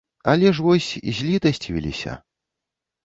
Але 0.31 0.53
ж 0.53 0.63
вось, 0.67 0.89
злітасцівіліся. 1.17 2.17